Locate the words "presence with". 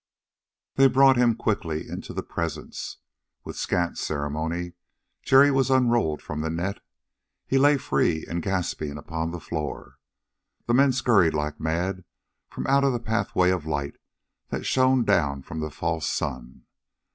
2.23-3.55